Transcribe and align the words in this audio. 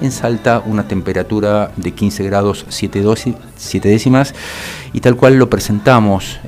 en 0.00 0.12
Salta 0.12 0.62
una 0.64 0.86
temperatura 0.86 1.72
de 1.76 1.92
15 1.92 2.24
grados 2.24 2.66
7, 2.68 3.02
décimas 3.82 4.34
y 4.92 5.00
tal 5.00 5.16
cual 5.16 5.36
lo 5.36 5.50
presentamos 5.50 6.38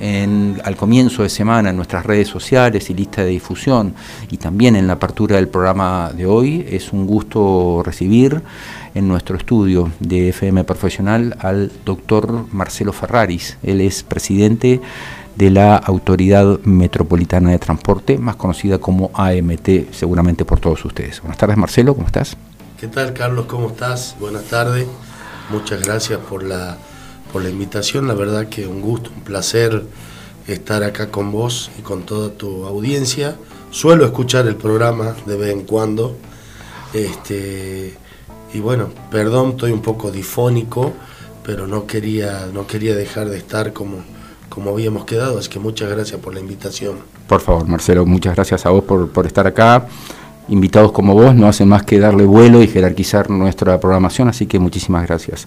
al 0.64 0.76
comienzo 0.76 1.22
de 1.22 1.28
semana 1.28 1.70
en 1.70 1.76
nuestras 1.76 2.04
redes 2.04 2.28
sociales 2.28 2.90
y 2.90 2.94
lista 2.94 3.24
de 3.24 3.30
difusión 3.30 3.94
y 4.30 4.36
también 4.36 4.76
en 4.76 4.86
la 4.86 4.94
apertura 4.94 5.36
del 5.36 5.48
programa 5.48 6.10
de 6.14 6.26
hoy. 6.26 6.66
Es 6.68 6.92
un 6.92 7.06
gusto 7.06 7.82
recibir 7.84 8.42
en 8.94 9.08
nuestro 9.08 9.36
estudio 9.36 9.90
de 10.00 10.30
FM 10.30 10.64
Profesional 10.64 11.36
al 11.40 11.70
doctor 11.84 12.46
Marcelo 12.52 12.92
Ferraris. 12.92 13.56
Él 13.62 13.80
es 13.80 14.02
presidente 14.02 14.80
de 15.36 15.50
la 15.50 15.76
Autoridad 15.76 16.60
Metropolitana 16.64 17.50
de 17.50 17.58
Transporte, 17.58 18.18
más 18.18 18.36
conocida 18.36 18.78
como 18.78 19.10
AMT, 19.14 19.92
seguramente 19.92 20.44
por 20.44 20.60
todos 20.60 20.84
ustedes. 20.84 21.20
Buenas 21.20 21.38
tardes, 21.38 21.56
Marcelo, 21.56 21.94
¿cómo 21.94 22.06
estás? 22.06 22.36
¿Qué 22.80 22.88
tal, 22.88 23.12
Carlos? 23.12 23.44
¿Cómo 23.44 23.68
estás? 23.68 24.16
Buenas 24.18 24.44
tardes. 24.44 24.86
Muchas 25.50 25.82
gracias 25.82 26.18
por 26.18 26.42
la, 26.42 26.78
por 27.30 27.42
la 27.42 27.50
invitación. 27.50 28.08
La 28.08 28.14
verdad 28.14 28.48
que 28.48 28.66
un 28.66 28.80
gusto, 28.80 29.10
un 29.14 29.22
placer 29.22 29.84
estar 30.46 30.82
acá 30.82 31.10
con 31.10 31.30
vos 31.30 31.70
y 31.78 31.82
con 31.82 32.04
toda 32.04 32.30
tu 32.30 32.64
audiencia. 32.64 33.36
Suelo 33.70 34.06
escuchar 34.06 34.46
el 34.46 34.56
programa 34.56 35.14
de 35.26 35.36
vez 35.36 35.52
en 35.52 35.64
cuando. 35.64 36.16
Este, 36.94 37.98
y 38.54 38.60
bueno, 38.60 38.88
perdón, 39.10 39.50
estoy 39.50 39.72
un 39.72 39.82
poco 39.82 40.10
difónico, 40.10 40.94
pero 41.44 41.66
no 41.66 41.86
quería, 41.86 42.48
no 42.50 42.66
quería 42.66 42.94
dejar 42.96 43.28
de 43.28 43.36
estar 43.36 43.74
como, 43.74 43.98
como 44.48 44.70
habíamos 44.70 45.04
quedado, 45.04 45.38
así 45.38 45.50
que 45.50 45.58
muchas 45.58 45.90
gracias 45.90 46.18
por 46.18 46.32
la 46.32 46.40
invitación. 46.40 46.96
Por 47.28 47.42
favor, 47.42 47.68
Marcelo, 47.68 48.06
muchas 48.06 48.34
gracias 48.34 48.64
a 48.64 48.70
vos 48.70 48.84
por, 48.84 49.26
estar 49.26 49.46
acá. 49.46 49.86
Invitados 50.50 50.92
como 50.92 51.14
vos 51.14 51.34
no 51.34 51.48
hacen 51.48 51.68
más 51.68 51.84
que 51.84 51.98
darle 51.98 52.24
vuelo 52.24 52.62
y 52.62 52.68
jerarquizar 52.68 53.30
nuestra 53.30 53.80
programación, 53.80 54.28
así 54.28 54.46
que 54.46 54.58
muchísimas 54.58 55.06
gracias. 55.06 55.46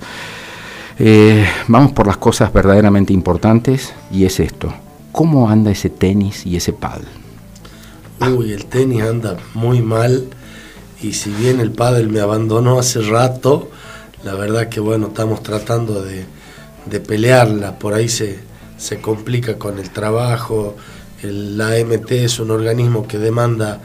Eh, 0.97 1.45
vamos 1.67 1.91
por 1.91 2.07
las 2.07 2.17
cosas 2.17 2.51
verdaderamente 2.53 3.13
importantes 3.13 3.93
y 4.11 4.25
es 4.25 4.39
esto. 4.39 4.73
¿Cómo 5.11 5.49
anda 5.49 5.71
ese 5.71 5.89
tenis 5.89 6.45
y 6.45 6.55
ese 6.55 6.73
pad? 6.73 7.01
Uy, 8.21 8.53
el 8.53 8.65
tenis 8.65 9.03
anda 9.03 9.37
muy 9.53 9.81
mal 9.81 10.27
y 11.01 11.13
si 11.13 11.31
bien 11.31 11.59
el 11.59 11.71
pádel 11.71 12.09
me 12.09 12.21
abandonó 12.21 12.79
hace 12.79 13.01
rato, 13.01 13.69
la 14.23 14.35
verdad 14.35 14.69
que 14.69 14.79
bueno, 14.79 15.07
estamos 15.07 15.43
tratando 15.43 16.01
de, 16.01 16.25
de 16.85 16.99
pelearla, 16.99 17.77
por 17.77 17.93
ahí 17.93 18.07
se, 18.07 18.39
se 18.77 19.01
complica 19.01 19.57
con 19.57 19.79
el 19.79 19.89
trabajo. 19.89 20.75
la 21.21 21.69
AMT 21.69 22.11
es 22.11 22.39
un 22.39 22.51
organismo 22.51 23.07
que 23.07 23.17
demanda 23.17 23.81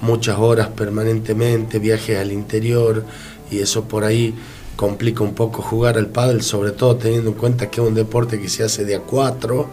muchas 0.00 0.38
horas 0.38 0.68
permanentemente, 0.68 1.78
viajes 1.78 2.18
al 2.18 2.32
interior 2.32 3.04
y 3.50 3.58
eso 3.58 3.84
por 3.84 4.04
ahí 4.04 4.34
complica 4.76 5.22
un 5.22 5.34
poco 5.34 5.62
jugar 5.62 5.98
al 5.98 6.06
pádel, 6.06 6.42
sobre 6.42 6.72
todo 6.72 6.96
teniendo 6.96 7.30
en 7.30 7.36
cuenta 7.36 7.70
que 7.70 7.80
es 7.80 7.86
un 7.86 7.94
deporte 7.94 8.40
que 8.40 8.48
se 8.48 8.64
hace 8.64 8.84
de 8.84 8.96
a 8.96 9.00
cuatro 9.00 9.68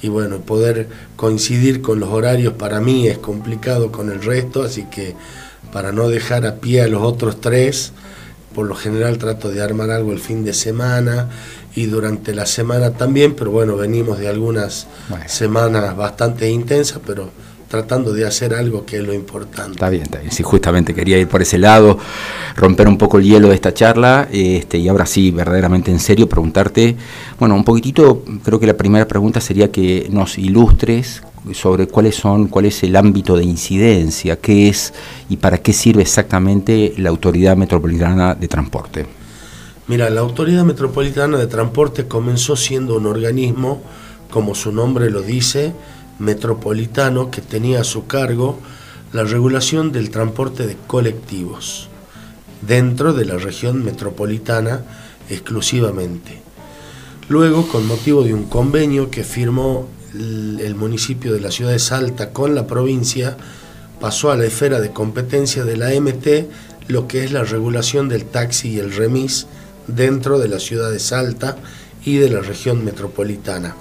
y 0.00 0.08
bueno, 0.08 0.38
poder 0.38 0.88
coincidir 1.16 1.82
con 1.82 2.00
los 2.00 2.08
horarios 2.10 2.54
para 2.54 2.80
mí 2.80 3.08
es 3.08 3.18
complicado 3.18 3.90
con 3.90 4.10
el 4.10 4.22
resto, 4.22 4.62
así 4.62 4.84
que 4.84 5.14
para 5.72 5.92
no 5.92 6.08
dejar 6.08 6.46
a 6.46 6.56
pie 6.56 6.82
a 6.82 6.88
los 6.88 7.02
otros 7.02 7.40
tres, 7.40 7.92
por 8.54 8.66
lo 8.66 8.74
general 8.74 9.18
trato 9.18 9.50
de 9.50 9.60
armar 9.60 9.90
algo 9.90 10.12
el 10.12 10.20
fin 10.20 10.44
de 10.44 10.54
semana 10.54 11.28
y 11.74 11.86
durante 11.86 12.34
la 12.34 12.46
semana 12.46 12.92
también, 12.92 13.34
pero 13.34 13.50
bueno, 13.50 13.76
venimos 13.76 14.18
de 14.18 14.28
algunas 14.28 14.86
semanas 15.26 15.96
bastante 15.96 16.48
intensas, 16.48 17.00
pero 17.04 17.30
tratando 17.68 18.12
de 18.12 18.26
hacer 18.26 18.54
algo 18.54 18.84
que 18.86 18.96
es 18.96 19.02
lo 19.04 19.12
importante. 19.12 19.72
Está 19.72 19.90
bien, 19.90 20.04
está 20.04 20.18
bien. 20.18 20.32
Sí, 20.32 20.42
justamente 20.42 20.94
quería 20.94 21.18
ir 21.18 21.28
por 21.28 21.42
ese 21.42 21.58
lado, 21.58 21.98
romper 22.56 22.88
un 22.88 22.96
poco 22.96 23.18
el 23.18 23.24
hielo 23.24 23.48
de 23.48 23.54
esta 23.54 23.74
charla, 23.74 24.28
este, 24.32 24.78
y 24.78 24.88
ahora 24.88 25.06
sí, 25.06 25.30
verdaderamente 25.30 25.90
en 25.90 26.00
serio, 26.00 26.28
preguntarte, 26.28 26.96
bueno, 27.38 27.54
un 27.54 27.64
poquitito, 27.64 28.24
creo 28.42 28.58
que 28.58 28.66
la 28.66 28.76
primera 28.76 29.06
pregunta 29.06 29.40
sería 29.40 29.70
que 29.70 30.08
nos 30.10 30.38
ilustres 30.38 31.22
sobre 31.52 31.86
cuáles 31.86 32.16
son, 32.16 32.48
cuál 32.48 32.64
es 32.64 32.82
el 32.82 32.96
ámbito 32.96 33.36
de 33.36 33.44
incidencia, 33.44 34.36
qué 34.36 34.68
es 34.68 34.92
y 35.28 35.36
para 35.36 35.58
qué 35.58 35.72
sirve 35.72 36.02
exactamente 36.02 36.94
la 36.96 37.10
Autoridad 37.10 37.56
Metropolitana 37.56 38.34
de 38.34 38.48
Transporte. 38.48 39.06
Mira, 39.86 40.10
la 40.10 40.20
Autoridad 40.20 40.64
Metropolitana 40.64 41.38
de 41.38 41.46
Transporte 41.46 42.06
comenzó 42.06 42.56
siendo 42.56 42.96
un 42.96 43.06
organismo, 43.06 43.80
como 44.30 44.54
su 44.54 44.72
nombre 44.72 45.10
lo 45.10 45.22
dice, 45.22 45.72
metropolitano 46.18 47.30
que 47.30 47.40
tenía 47.40 47.80
a 47.80 47.84
su 47.84 48.06
cargo 48.06 48.58
la 49.12 49.24
regulación 49.24 49.92
del 49.92 50.10
transporte 50.10 50.66
de 50.66 50.76
colectivos 50.86 51.88
dentro 52.62 53.12
de 53.12 53.24
la 53.24 53.36
región 53.36 53.84
metropolitana 53.84 54.82
exclusivamente. 55.30 56.42
Luego, 57.28 57.68
con 57.68 57.86
motivo 57.86 58.22
de 58.22 58.34
un 58.34 58.44
convenio 58.44 59.10
que 59.10 59.24
firmó 59.24 59.88
el 60.14 60.74
municipio 60.74 61.32
de 61.32 61.40
la 61.40 61.50
ciudad 61.50 61.72
de 61.72 61.78
Salta 61.78 62.30
con 62.32 62.54
la 62.54 62.66
provincia 62.66 63.36
pasó 64.00 64.30
a 64.30 64.36
la 64.36 64.46
esfera 64.46 64.80
de 64.80 64.92
competencia 64.92 65.64
de 65.64 65.76
la 65.76 65.90
MT 66.00 66.88
lo 66.88 67.06
que 67.06 67.24
es 67.24 67.32
la 67.32 67.44
regulación 67.44 68.08
del 68.08 68.24
taxi 68.24 68.70
y 68.70 68.78
el 68.78 68.94
remis 68.94 69.46
dentro 69.86 70.38
de 70.38 70.48
la 70.48 70.58
ciudad 70.58 70.90
de 70.90 70.98
Salta 70.98 71.56
y 72.04 72.16
de 72.16 72.30
la 72.30 72.40
región 72.40 72.84
metropolitana. 72.84 73.74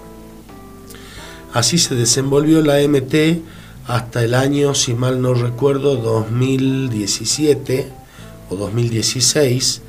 Así 1.57 1.79
se 1.79 1.95
desenvolvió 1.95 2.62
la 2.62 2.88
MT 2.88 3.41
hasta 3.88 4.23
el 4.23 4.35
año, 4.35 4.75
si 4.75 4.94
mal 4.94 5.23
no 5.23 5.34
recuerdo, 5.34 5.95
2017 5.95 7.88
o 8.51 8.56
2016, 8.56 9.81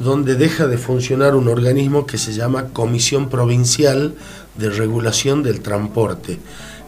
donde 0.00 0.36
deja 0.36 0.66
de 0.66 0.78
funcionar 0.78 1.34
un 1.34 1.48
organismo 1.48 2.06
que 2.06 2.16
se 2.16 2.32
llama 2.32 2.68
Comisión 2.68 3.28
Provincial 3.28 4.14
de 4.56 4.70
Regulación 4.70 5.42
del 5.42 5.60
Transporte. 5.60 6.38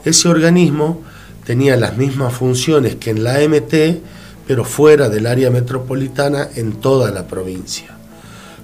Ese 0.07 0.31
organismo 0.31 1.03
tenía 1.45 1.77
las 1.77 1.99
mismas 1.99 2.33
funciones 2.33 2.95
que 2.95 3.11
en 3.11 3.25
la 3.25 3.47
MT, 3.47 4.01
pero 4.47 4.65
fuera 4.65 5.11
del 5.11 5.27
área 5.27 5.51
metropolitana 5.51 6.49
en 6.57 6.81
toda 6.81 7.11
la 7.11 7.27
provincia. 7.27 7.95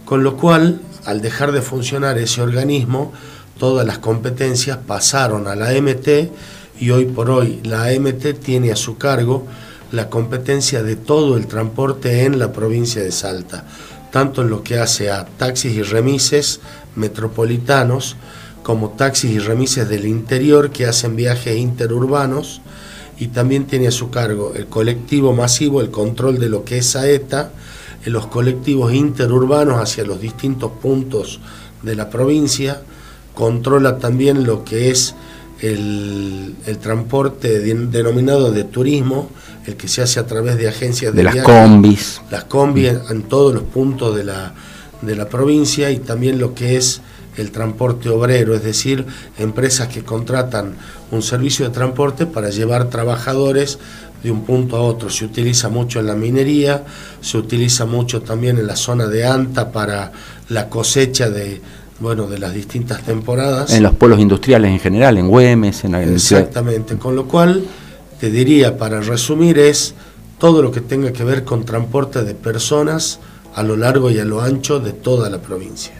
Con 0.06 0.24
lo 0.24 0.38
cual, 0.38 0.80
al 1.04 1.20
dejar 1.20 1.52
de 1.52 1.60
funcionar 1.60 2.16
ese 2.16 2.40
organismo, 2.40 3.12
todas 3.58 3.86
las 3.86 3.98
competencias 3.98 4.78
pasaron 4.78 5.46
a 5.46 5.54
la 5.54 5.72
MT 5.72 6.30
y 6.80 6.90
hoy 6.90 7.06
por 7.06 7.30
hoy 7.30 7.60
la 7.64 7.84
AMT 7.84 8.40
tiene 8.42 8.72
a 8.72 8.76
su 8.76 8.96
cargo 8.96 9.46
la 9.92 10.10
competencia 10.10 10.82
de 10.82 10.96
todo 10.96 11.36
el 11.36 11.46
transporte 11.46 12.24
en 12.24 12.38
la 12.38 12.52
provincia 12.52 13.02
de 13.02 13.12
Salta, 13.12 13.64
tanto 14.10 14.42
en 14.42 14.50
lo 14.50 14.62
que 14.62 14.78
hace 14.78 15.10
a 15.10 15.24
taxis 15.24 15.76
y 15.76 15.82
remises 15.82 16.60
metropolitanos, 16.96 18.16
como 18.62 18.90
taxis 18.90 19.30
y 19.30 19.38
remises 19.38 19.88
del 19.88 20.06
interior 20.06 20.70
que 20.70 20.86
hacen 20.86 21.16
viajes 21.16 21.56
interurbanos 21.56 22.60
y 23.18 23.28
también 23.28 23.66
tiene 23.66 23.88
a 23.88 23.92
su 23.92 24.10
cargo 24.10 24.52
el 24.56 24.66
colectivo 24.66 25.32
masivo, 25.32 25.80
el 25.80 25.90
control 25.90 26.38
de 26.38 26.48
lo 26.48 26.64
que 26.64 26.78
es 26.78 26.86
Saeta, 26.86 27.52
en 28.04 28.12
los 28.12 28.26
colectivos 28.26 28.92
interurbanos 28.92 29.80
hacia 29.80 30.04
los 30.04 30.20
distintos 30.20 30.72
puntos 30.82 31.40
de 31.82 31.94
la 31.94 32.10
provincia, 32.10 32.82
controla 33.34 33.98
también 33.98 34.44
lo 34.44 34.64
que 34.64 34.90
es 34.90 35.14
el, 35.60 36.56
transporte 36.80 37.60
denominado 37.60 38.52
de 38.52 38.64
turismo, 38.64 39.30
el 39.66 39.76
que 39.76 39.88
se 39.88 40.02
hace 40.02 40.20
a 40.20 40.26
través 40.26 40.56
de 40.56 40.68
agencias 40.68 41.12
de, 41.12 41.18
de 41.18 41.24
las 41.24 41.44
combis. 41.44 42.20
Las 42.30 42.44
combis 42.44 42.92
en, 43.10 43.22
todos 43.22 43.54
los 43.54 43.62
puntos 43.62 44.14
de 44.16 44.24
la, 44.24 44.54
de 45.02 45.16
la 45.16 45.28
provincia 45.28 45.90
y 45.90 45.98
también 45.98 46.38
lo 46.38 46.54
que 46.54 46.76
es 46.76 47.00
el 47.36 47.50
transporte 47.50 48.08
obrero, 48.08 48.54
es 48.54 48.62
decir, 48.62 49.06
empresas 49.38 49.88
que 49.88 50.04
contratan 50.04 50.74
un 51.10 51.22
servicio 51.22 51.66
de 51.66 51.72
transporte 51.72 52.26
para 52.26 52.50
llevar 52.50 52.90
trabajadores 52.90 53.78
de 54.22 54.30
un 54.30 54.44
punto 54.44 54.76
a 54.76 54.80
otro. 54.80 55.10
Se 55.10 55.24
utiliza 55.24 55.68
mucho 55.68 56.00
en 56.00 56.06
la 56.06 56.14
minería, 56.14 56.84
se 57.20 57.36
utiliza 57.36 57.86
mucho 57.86 58.22
también 58.22 58.58
en 58.58 58.66
la 58.66 58.76
zona 58.76 59.06
de 59.06 59.26
Anta 59.26 59.72
para 59.72 60.12
la 60.48 60.68
cosecha 60.68 61.28
de, 61.28 61.60
bueno, 62.04 62.26
de 62.26 62.38
las 62.38 62.54
distintas 62.54 63.02
temporadas. 63.02 63.72
En 63.72 63.82
los 63.82 63.94
pueblos 63.94 64.20
industriales 64.20 64.70
en 64.70 64.78
general, 64.78 65.18
en 65.18 65.26
Güemes, 65.26 65.84
en 65.84 65.94
Exactamente, 65.94 66.96
con 66.96 67.16
lo 67.16 67.26
cual 67.26 67.64
te 68.20 68.30
diría, 68.30 68.76
para 68.76 69.00
resumir, 69.00 69.58
es 69.58 69.94
todo 70.38 70.62
lo 70.62 70.70
que 70.70 70.82
tenga 70.82 71.12
que 71.12 71.24
ver 71.24 71.44
con 71.44 71.64
transporte 71.64 72.22
de 72.22 72.34
personas 72.34 73.18
a 73.54 73.62
lo 73.62 73.76
largo 73.76 74.10
y 74.10 74.18
a 74.18 74.24
lo 74.24 74.42
ancho 74.42 74.80
de 74.80 74.92
toda 74.92 75.30
la 75.30 75.38
provincia. 75.38 75.94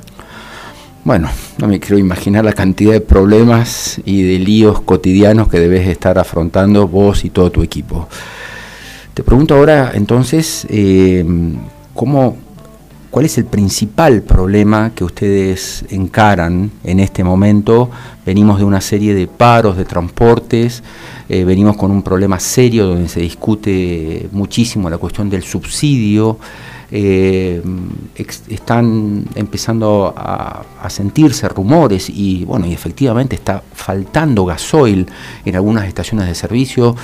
Bueno, 1.04 1.30
no 1.58 1.68
me 1.68 1.80
quiero 1.80 1.98
imaginar 1.98 2.44
la 2.44 2.52
cantidad 2.52 2.92
de 2.92 3.00
problemas 3.00 3.98
y 4.04 4.22
de 4.22 4.38
líos 4.38 4.82
cotidianos 4.82 5.48
que 5.48 5.58
debes 5.58 5.88
estar 5.88 6.18
afrontando 6.18 6.86
vos 6.86 7.24
y 7.24 7.30
todo 7.30 7.50
tu 7.50 7.62
equipo. 7.62 8.08
Te 9.14 9.22
pregunto 9.22 9.54
ahora 9.54 9.92
entonces, 9.94 10.66
eh, 10.68 11.24
¿cómo, 11.94 12.36
¿cuál 13.14 13.26
es 13.26 13.38
el 13.38 13.44
principal 13.44 14.22
problema 14.22 14.90
que 14.92 15.04
ustedes 15.04 15.84
encaran 15.90 16.72
en 16.82 16.98
este 16.98 17.22
momento? 17.22 17.88
Venimos 18.26 18.58
de 18.58 18.64
una 18.64 18.80
serie 18.80 19.14
de 19.14 19.28
paros 19.28 19.76
de 19.76 19.84
transportes, 19.84 20.82
eh, 21.28 21.44
venimos 21.44 21.76
con 21.76 21.92
un 21.92 22.02
problema 22.02 22.40
serio 22.40 22.88
donde 22.88 23.08
se 23.08 23.20
discute 23.20 24.28
muchísimo 24.32 24.90
la 24.90 24.98
cuestión 24.98 25.30
del 25.30 25.44
subsidio 25.44 26.38
eh, 26.90 27.62
están 28.48 29.24
empezando 29.36 30.12
a, 30.16 30.64
sentirse 30.88 31.48
rumores 31.48 32.10
y 32.10 32.44
bueno, 32.44 32.66
y 32.66 32.72
efectivamente 32.72 33.36
está 33.36 33.62
faltando 33.74 34.44
gasoil 34.44 35.06
en 35.44 35.54
algunas 35.54 35.86
estaciones 35.86 36.26
de 36.26 36.34
servicio, 36.34 36.96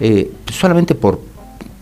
eh, 0.00 0.32
solamente 0.50 0.94
por, 0.94 1.20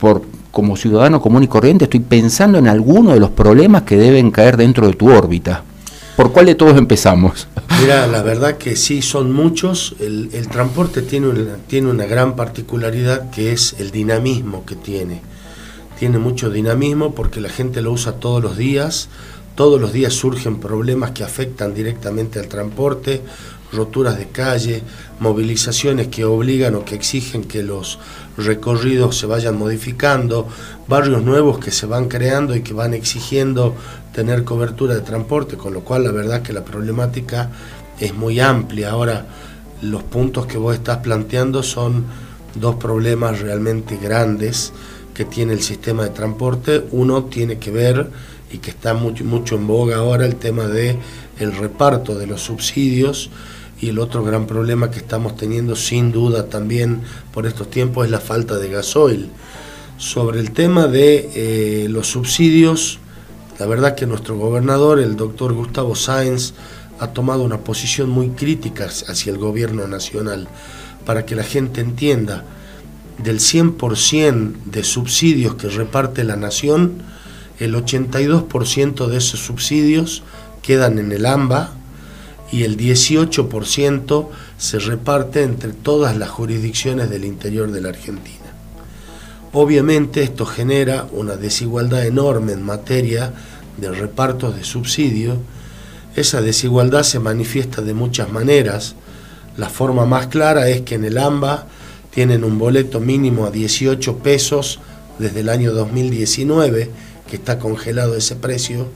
por 0.01 0.23
como 0.57 0.75
ciudadano 0.75 1.21
común 1.21 1.43
y 1.43 1.49
corriente 1.49 1.85
estoy 1.85 2.01
pensando 2.01 2.57
en 2.57 2.67
alguno 2.67 3.13
de 3.13 3.21
los 3.21 3.29
problemas 3.29 3.83
que 3.83 3.99
deben 3.99 4.31
caer 4.31 4.57
dentro 4.57 4.87
de 4.87 4.95
tu 4.95 5.11
órbita. 5.11 5.63
¿Por 6.17 6.33
cuál 6.33 6.47
de 6.47 6.55
todos 6.55 6.79
empezamos? 6.79 7.47
Mira, 7.83 8.07
la 8.07 8.23
verdad 8.23 8.57
que 8.57 8.75
sí, 8.75 9.03
son 9.03 9.33
muchos. 9.33 9.97
El, 10.01 10.31
transporte 10.51 11.03
tiene 11.03 11.29
una, 11.29 11.57
tiene 11.67 11.91
una 11.91 12.07
gran 12.07 12.37
particularidad 12.37 13.29
que 13.29 13.53
es 13.53 13.77
el 13.81 13.91
dinamismo 13.91 14.65
que 14.65 14.77
tiene. 14.77 15.21
Tiene 15.99 16.19
mucho 16.19 16.49
dinamismo 16.49 17.15
porque 17.15 17.43
la 17.43 17.51
gente 17.51 17.83
lo 17.83 17.93
usa 17.93 18.13
todos 18.13 18.43
los 18.43 18.57
días. 18.57 19.11
Todos 19.57 19.79
los 19.79 19.93
días 19.93 20.15
surgen 20.15 20.57
problemas 20.59 21.11
que 21.11 21.23
afectan 21.23 21.75
directamente 21.75 22.39
al 22.39 22.49
transporte, 22.49 23.21
roturas 23.73 24.19
de 24.19 24.29
calle, 24.29 24.83
movilizaciones 25.21 26.09
que 26.09 26.25
obligan 26.25 26.75
o 26.75 26.85
que 26.85 26.95
exigen 26.95 27.45
que 27.45 27.63
los 27.63 27.99
recorridos 28.37 29.19
se 29.19 29.27
vayan 29.27 29.59
modificando, 29.59 30.49
barrios 30.89 31.23
nuevos 31.23 31.59
que 31.59 31.71
se 31.71 31.87
van 31.87 32.09
creando 32.09 32.55
y 32.55 32.63
que 32.63 32.75
van 32.75 32.95
exigiendo 32.95 33.75
tener 34.15 34.45
cobertura 34.45 34.95
de 34.95 35.01
transporte, 35.01 35.57
con 35.57 35.75
lo 35.75 35.81
cual 35.81 36.05
la 36.05 36.13
verdad 36.13 36.43
que 36.43 36.53
la 36.53 36.65
problemática 36.65 37.51
es 37.99 38.15
muy 38.15 38.41
amplia. 38.41 38.91
Ahora, 38.91 39.27
los 39.83 40.03
puntos 40.03 40.47
que 40.47 40.59
vos 40.59 40.75
estás 40.75 40.99
planteando 40.99 41.63
son 41.63 42.05
dos 42.55 42.77
problemas 42.77 43.41
realmente 43.41 43.97
grandes 43.97 44.73
que 45.15 45.25
tiene 45.25 45.53
el 45.53 45.63
sistema 45.63 46.05
de 46.05 46.11
transporte. 46.11 46.85
Uno 46.93 47.25
tiene 47.25 47.59
que 47.59 47.71
ver 47.71 48.11
y 48.53 48.59
que 48.59 48.71
está 48.71 48.95
mucho, 48.95 49.25
mucho 49.25 49.57
en 49.57 49.67
boga 49.67 49.97
ahora 49.97 50.27
el 50.27 50.37
tema 50.37 50.67
de 50.67 50.99
el 51.39 51.57
reparto 51.57 52.17
de 52.17 52.27
los 52.27 52.43
subsidios 52.43 53.31
y 53.81 53.91
el 53.91 53.99
otro 53.99 54.25
gran 54.25 54.47
problema 54.47 54.91
que 54.91 54.99
estamos 54.99 55.37
teniendo 55.37 55.77
sin 55.77 56.13
duda 56.13 56.49
también 56.49 57.03
por 57.33 57.47
estos 57.47 57.71
tiempos 57.71 58.07
es 58.07 58.11
la 58.11 58.21
falta 58.21 58.57
de 58.59 58.71
gasoil. 58.71 59.31
Sobre 59.99 60.41
el 60.41 60.51
tema 60.51 60.87
de 60.87 61.31
eh, 61.35 61.89
los 61.89 62.09
subsidios, 62.09 62.99
la 63.59 63.67
verdad 63.67 63.95
que 63.95 64.07
nuestro 64.07 64.37
gobernador, 64.37 64.99
el 64.99 65.17
doctor 65.17 65.53
Gustavo 65.53 65.95
Sáenz, 65.95 66.53
ha 66.99 67.09
tomado 67.09 67.43
una 67.43 67.59
posición 67.59 68.09
muy 68.09 68.31
crítica 68.31 68.87
hacia 68.87 69.33
el 69.33 69.39
gobierno 69.39 69.87
nacional 69.87 70.49
para 71.05 71.27
que 71.27 71.37
la 71.37 71.45
gente 71.45 71.81
entienda 71.81 72.45
del 73.23 73.39
100% 73.39 74.65
de 74.65 74.85
subsidios 74.85 75.55
que 75.55 75.69
reparte 75.69 76.25
la 76.25 76.37
nación, 76.37 77.03
el 77.59 77.75
82% 77.75 79.07
de 79.07 79.17
esos 79.17 79.41
subsidios 79.41 80.23
quedan 80.67 80.99
en 80.99 81.13
el 81.13 81.27
AMBA, 81.27 81.71
y 82.53 82.63
el 82.63 82.77
18% 82.77 84.29
se 84.59 84.79
reparte 84.79 85.43
entre 85.43 85.73
todas 85.73 86.17
las 86.17 86.31
jurisdicciones 86.31 87.11
del 87.11 87.25
interior 87.25 87.71
de 87.71 87.81
la 87.81 87.89
Argentina. 87.91 88.37
Obviamente 89.53 90.23
esto 90.23 90.47
genera 90.47 91.07
una 91.13 91.37
desigualdad 91.37 92.07
enorme 92.07 92.53
en 92.53 92.63
materia 92.63 93.33
de 93.79 93.91
repartos 93.91 94.57
de 94.57 94.65
subsidio. 94.65 95.39
Esa 96.15 96.41
desigualdad 96.41 97.03
se 97.03 97.19
manifiesta 97.19 97.83
de 97.83 97.95
muchas 97.95 98.31
maneras. 98.31 98.95
La 99.57 99.69
forma 99.69 100.05
más 100.05 100.27
clara 100.27 100.69
es 100.69 100.83
que 100.83 100.97
en 100.97 101.05
el 101.05 101.19
AMBA 101.19 101.67
tienen 102.11 102.45
un 102.45 102.59
boleto 102.59 103.01
mínimo 103.01 103.47
a 103.47 103.51
18 103.51 104.19
pesos 104.19 104.79
desde 105.19 105.41
el 105.41 105.49
año 105.49 105.73
2019, 105.73 106.91
que 107.29 107.37
está 107.37 107.59
congelado 107.59 108.15
ese 108.15 108.37
precio, 108.37 108.89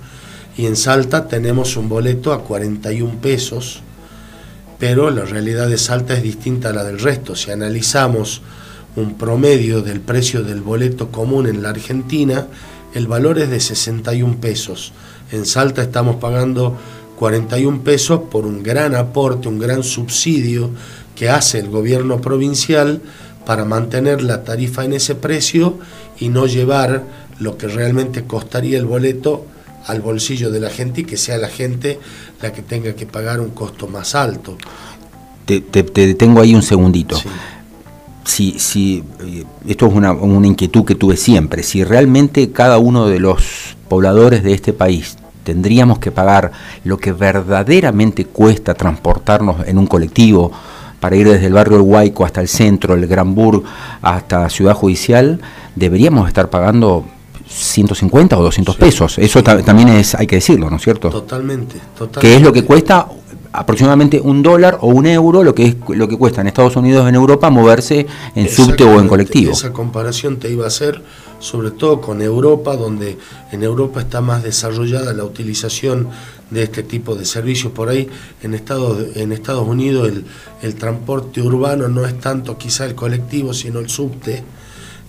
y 0.61 0.67
en 0.67 0.77
Salta 0.77 1.27
tenemos 1.27 1.79
un 1.79 1.89
boleto 1.89 2.35
a 2.35 2.45
41 2.45 3.23
pesos, 3.23 3.81
pero 4.79 5.11
la 5.11 5.25
realidad 5.25 5.69
de 5.69 5.79
Salta 5.79 6.13
es 6.13 6.23
distinta 6.23 6.69
a 6.69 6.75
la 6.75 6.85
del 6.85 6.99
resto. 6.99 7.35
Si 7.35 7.51
analizamos 7.51 8.43
un 8.95 9.15
promedio 9.15 9.81
del 9.81 10.03
precio 10.03 10.43
del 10.43 10.61
boleto 10.61 11.11
común 11.11 11.47
en 11.47 11.63
la 11.63 11.71
Argentina, 11.71 12.47
el 12.93 13.07
valor 13.07 13.39
es 13.39 13.49
de 13.49 13.59
61 13.59 14.37
pesos. 14.39 14.93
En 15.33 15.47
Salta 15.47 15.81
estamos 15.81 16.17
pagando 16.17 16.77
41 17.19 17.81
pesos 17.81 18.21
por 18.31 18.45
un 18.45 18.63
gran 18.63 18.95
aporte, 18.95 19.49
un 19.49 19.59
gran 19.59 19.83
subsidio 19.83 20.69
que 21.17 21.31
hace 21.31 21.59
el 21.59 21.71
gobierno 21.71 22.21
provincial 22.21 23.01
para 23.47 23.65
mantener 23.65 24.21
la 24.21 24.45
tarifa 24.45 24.85
en 24.85 24.93
ese 24.93 25.15
precio 25.15 25.79
y 26.19 26.29
no 26.29 26.47
llevar 26.47 27.03
lo 27.39 27.57
que 27.57 27.67
realmente 27.67 28.25
costaría 28.25 28.77
el 28.77 28.85
boleto 28.85 29.47
al 29.87 30.01
bolsillo 30.01 30.51
de 30.51 30.61
la 30.61 30.71
gente 30.71 31.03
y 31.03 31.05
que 31.05 31.17
sea 31.17 31.39
la 31.39 31.49
gente 31.49 31.99
la 32.43 32.53
que 32.53 32.63
tenga 32.63 32.95
que 32.95 33.07
pagar 33.07 33.41
un 33.41 33.51
costo 33.51 33.87
más 33.87 34.15
alto. 34.15 34.57
Te, 35.45 35.61
detengo 35.61 36.41
ahí 36.41 36.55
un 36.55 36.63
segundito. 36.63 37.19
Si, 38.25 38.59
si, 38.59 39.03
eh, 39.25 39.45
esto 39.67 39.87
es 39.87 39.95
una, 39.95 40.13
una 40.13 40.47
inquietud 40.47 40.85
que 40.85 40.95
tuve 40.95 41.17
siempre, 41.17 41.63
si 41.63 41.83
realmente 41.83 42.53
cada 42.53 42.79
uno 42.79 43.09
de 43.09 43.19
los 43.19 43.77
pobladores 43.89 44.45
de 44.45 44.53
este 44.53 44.73
país 44.73 45.17
tendríamos 45.43 45.99
que 45.99 46.13
pagar 46.13 46.53
lo 46.85 46.99
que 46.99 47.13
verdaderamente 47.13 48.25
cuesta 48.27 48.75
transportarnos 48.75 49.67
en 49.67 49.79
un 49.79 49.87
colectivo 49.87 50.53
para 51.01 51.17
ir 51.17 51.29
desde 51.29 51.47
el 51.47 51.55
barrio 51.55 51.79
El 51.79 51.83
Huayco 51.83 52.25
hasta 52.25 52.41
el 52.41 52.49
centro, 52.49 52.95
el 52.95 53.07
Granburg, 53.07 53.65
hasta 54.03 54.49
Ciudad 54.51 54.75
Judicial, 54.75 55.41
deberíamos 55.75 56.29
estar 56.29 56.51
pagando 56.51 57.07
150 57.51 58.39
o 58.39 58.43
200 58.43 58.77
pesos. 58.77 59.19
Eso 59.19 59.43
también 59.43 59.89
es, 59.89 60.15
hay 60.15 60.27
que 60.27 60.37
decirlo, 60.37 60.71
¿no 60.71 60.77
es 60.77 60.83
cierto? 60.83 61.11
Totalmente, 61.11 61.81
totalmente. 61.97 62.21
Que 62.21 62.37
es 62.37 62.43
lo 62.43 62.53
que 62.53 62.65
cuesta 62.65 63.09
aproximadamente 63.53 64.21
un 64.21 64.43
dólar 64.43 64.79
o 64.81 64.89
un 64.89 65.07
euro, 65.07 65.43
lo 65.43 65.55
que 65.55 65.67
es 65.67 65.77
lo 65.89 66.07
que 66.07 66.17
cuesta 66.17 66.41
en 66.41 66.47
Estados 66.47 66.77
Unidos, 66.77 67.09
en 67.09 67.17
Europa, 67.17 67.51
moverse 67.51 68.07
en 68.37 68.49
subte 68.49 68.85
o 68.85 69.01
en 69.01 69.09
colectivo. 69.09 69.53
Esa 69.53 69.73
comparación 69.73 70.39
te 70.39 70.51
iba 70.51 70.65
a 70.65 70.69
hacer, 70.69 71.03
sobre 71.41 71.73
todo 71.73 72.01
con 72.01 72.23
Europa, 72.23 72.77
donde 72.77 73.19
en 73.51 73.63
Europa 73.65 74.01
está 74.01 74.21
más 74.21 74.45
desarrollada 74.45 75.13
la 75.13 75.25
utilización 75.25 76.09
de 76.51 76.63
este 76.63 76.85
tipo 76.85 77.17
de 77.17 77.25
servicios. 77.25 77.73
Por 77.73 77.89
ahí 77.89 78.09
en 78.43 78.55
Estados, 78.55 79.17
en 79.17 79.33
Estados 79.33 79.67
Unidos 79.67 80.09
el, 80.09 80.25
el 80.63 80.75
transporte 80.77 81.43
urbano 81.43 81.89
no 81.89 82.07
es 82.07 82.19
tanto 82.21 82.57
quizá 82.57 82.87
el 82.87 82.95
colectivo, 82.95 83.53
sino 83.53 83.81
el 83.81 83.89
subte 83.89 84.45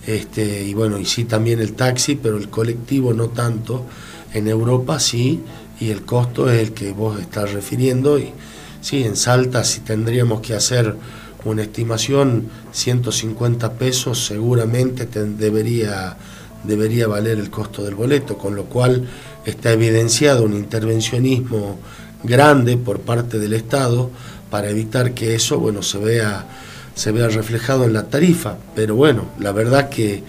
este, 0.06 0.64
y 0.64 0.74
bueno, 0.74 0.98
y 0.98 1.04
sí 1.04 1.24
también 1.24 1.60
el 1.60 1.74
taxi, 1.74 2.16
pero 2.16 2.36
el 2.36 2.48
colectivo 2.48 3.14
no 3.14 3.28
tanto. 3.28 3.86
En 4.34 4.48
Europa 4.48 4.98
sí, 4.98 5.42
y 5.78 5.90
el 5.90 6.02
costo 6.02 6.50
es 6.50 6.60
el 6.60 6.72
que 6.72 6.92
vos 6.92 7.20
estás 7.20 7.52
refiriendo. 7.52 8.18
Y 8.18 8.32
sí, 8.80 9.04
en 9.04 9.16
Salta 9.16 9.64
si 9.64 9.80
tendríamos 9.80 10.40
que 10.40 10.54
hacer 10.54 10.96
una 11.44 11.62
estimación, 11.62 12.48
150 12.72 13.72
pesos 13.74 14.24
seguramente 14.24 15.06
debería, 15.06 16.16
debería 16.64 17.08
valer 17.08 17.38
el 17.38 17.50
costo 17.50 17.82
del 17.82 17.94
boleto, 17.94 18.38
con 18.38 18.54
lo 18.54 18.64
cual 18.64 19.08
está 19.44 19.72
evidenciado 19.72 20.44
un 20.44 20.54
intervencionismo 20.54 21.78
grande 22.22 22.76
por 22.76 23.00
parte 23.00 23.38
del 23.38 23.54
Estado 23.54 24.10
para 24.50 24.70
evitar 24.70 25.14
que 25.14 25.34
eso 25.34 25.58
bueno, 25.58 25.82
se 25.82 25.98
vea 25.98 26.46
se 26.94 27.12
vea 27.12 27.28
reflejado 27.28 27.84
en 27.84 27.92
la 27.92 28.04
tarifa. 28.04 28.56
Pero 28.74 28.94
bueno, 28.94 29.26
la 29.38 29.52
verdad 29.52 29.88
que 29.88 30.22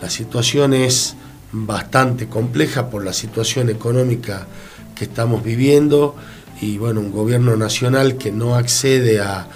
la 0.00 0.10
situación 0.10 0.74
es 0.74 1.14
bastante 1.52 2.28
compleja 2.28 2.90
por 2.90 3.04
la 3.04 3.12
situación 3.12 3.70
económica 3.70 4.46
que 4.94 5.04
estamos 5.04 5.42
viviendo 5.42 6.14
y 6.60 6.78
bueno, 6.78 7.00
un 7.00 7.12
gobierno 7.12 7.56
nacional 7.56 8.16
que 8.16 8.32
no 8.32 8.56
accede 8.56 9.20
a, 9.20 9.46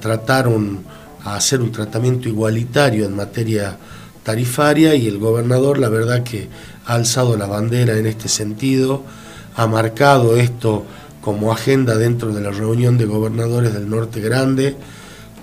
tratar 0.00 0.48
un, 0.48 0.84
a 1.24 1.36
hacer 1.36 1.60
un 1.60 1.72
tratamiento 1.72 2.28
igualitario 2.28 3.04
en 3.04 3.16
materia 3.16 3.76
tarifaria 4.22 4.94
y 4.94 5.08
el 5.08 5.18
gobernador 5.18 5.78
la 5.78 5.88
verdad 5.88 6.22
que 6.22 6.48
ha 6.86 6.94
alzado 6.94 7.36
la 7.36 7.46
bandera 7.46 7.96
en 7.96 8.06
este 8.06 8.28
sentido, 8.28 9.02
ha 9.56 9.66
marcado 9.66 10.36
esto 10.36 10.84
como 11.20 11.52
agenda 11.52 11.96
dentro 11.96 12.32
de 12.32 12.40
la 12.40 12.50
reunión 12.50 12.98
de 12.98 13.06
gobernadores 13.06 13.72
del 13.72 13.88
Norte 13.88 14.20
Grande, 14.20 14.76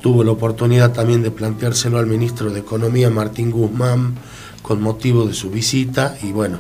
Tuvo 0.02 0.24
la 0.24 0.32
oportunidad 0.32 0.94
también 0.94 1.24
de 1.24 1.32
planteárselo 1.32 1.98
al 1.98 2.08
ministro 2.08 2.52
de 2.52 2.60
Economía, 2.60 3.10
Martín 3.10 3.52
Guzmán, 3.52 4.16
con 4.62 4.82
motivo 4.82 5.26
de 5.26 5.34
su 5.34 5.50
visita 5.50 6.18
y 6.24 6.32
bueno, 6.32 6.58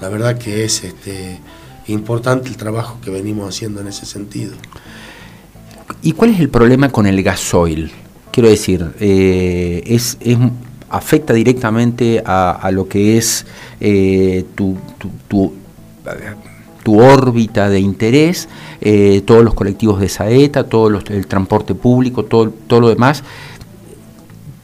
la 0.00 0.08
verdad 0.08 0.36
que 0.38 0.64
es 0.64 0.84
este, 0.84 1.40
importante 1.86 2.48
el 2.48 2.56
trabajo 2.56 2.98
que 3.02 3.10
venimos 3.10 3.48
haciendo 3.48 3.80
en 3.80 3.88
ese 3.88 4.06
sentido. 4.06 4.54
¿Y 6.02 6.12
cuál 6.12 6.30
es 6.30 6.40
el 6.40 6.50
problema 6.50 6.90
con 6.90 7.06
el 7.06 7.22
gasoil? 7.22 7.90
Quiero 8.30 8.48
decir, 8.48 8.92
eh, 9.00 9.82
es, 9.86 10.18
afecta 10.90 11.32
directamente 11.32 12.22
a, 12.26 12.68
lo 12.72 12.88
que 12.88 13.16
es 13.16 13.46
eh, 13.80 14.44
tu 14.54 14.76
órbita 16.92 17.68
de 17.68 17.80
interés, 17.80 18.48
eh, 18.80 19.22
todos 19.24 19.42
los 19.42 19.54
colectivos 19.54 20.00
de 20.00 20.08
Saeta, 20.08 20.64
todo 20.64 20.88
el 20.88 21.26
transporte 21.26 21.74
público, 21.74 22.24
todo, 22.24 22.50
todo 22.50 22.80
lo 22.80 22.88
demás. 22.88 23.22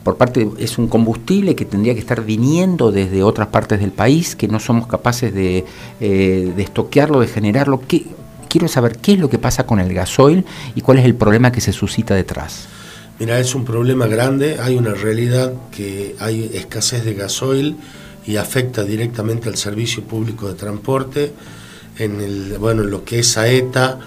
por 0.05 0.17
parte, 0.17 0.49
es 0.59 0.79
un 0.79 0.89
combustible 0.89 1.55
que 1.55 1.65
tendría 1.65 1.95
que 1.95 2.01
estar 2.01 2.25
viniendo 2.25 2.91
desde 2.91 3.23
otras 3.23 3.49
partes 3.49 3.81
del 3.81 3.93
país, 3.93 4.35
que 4.35 4.49
no 4.49 4.59
somos 4.59 4.87
capaces 4.87 5.35
de, 5.35 5.65
eh, 6.01 6.53
de 6.57 6.63
estoquearlo, 6.63 7.21
de 7.21 7.27
generarlo. 7.27 7.81
¿Qué, 7.87 8.07
quiero 8.51 8.69
saber 8.69 8.99
qué 8.99 9.15
es 9.15 9.19
lo 9.19 9.31
que 9.31 9.39
pasa 9.39 9.65
con 9.65 9.81
el 9.81 9.95
gasoil 9.95 10.45
y 10.75 10.83
cuál 10.83 10.99
es 10.99 11.07
el 11.07 11.15
problema 11.15 11.53
que 11.53 11.63
se 11.63 11.73
suscita 11.73 12.15
detrás. 12.15 12.67
Mira, 13.19 13.39
es 13.39 13.55
un 13.55 13.65
problema 13.65 14.07
grande, 14.07 14.59
hay 14.61 14.77
una 14.77 14.93
realidad 14.93 15.53
que 15.71 16.17
hay 16.19 16.51
escasez 16.55 17.05
de 17.05 17.15
gasoil 17.15 17.77
y 18.27 18.37
afecta 18.37 18.83
directamente 18.83 19.49
al 19.49 19.57
servicio 19.57 20.03
público 20.03 20.49
de 20.49 20.55
transporte. 20.55 21.33
En 22.01 22.19
el, 22.23 22.57
bueno, 22.59 22.83
en 22.83 22.91
lo 22.91 23.05
que 23.05 23.19
es 23.19 23.33
Saeta 23.33 24.01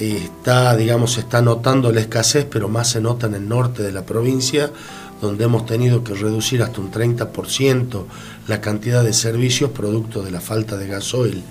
está, 0.00 0.76
digamos, 0.76 1.12
se 1.12 1.20
está 1.20 1.40
notando 1.40 1.92
la 1.92 2.00
escasez, 2.00 2.46
pero 2.50 2.68
más 2.68 2.90
se 2.90 3.00
nota 3.00 3.28
en 3.28 3.34
el 3.36 3.48
norte 3.48 3.84
de 3.84 3.92
la 3.92 4.04
provincia, 4.04 4.72
donde 5.20 5.44
hemos 5.44 5.64
tenido 5.64 6.02
que 6.02 6.14
reducir 6.14 6.64
hasta 6.64 6.80
un 6.80 6.90
30% 6.90 8.04
la 8.48 8.60
cantidad 8.60 9.04
de 9.04 9.12
servicios 9.12 9.70
producto 9.70 10.24
de 10.24 10.32
la 10.32 10.40
falta 10.40 10.76
de 10.76 10.88
gasoil. 10.88 11.44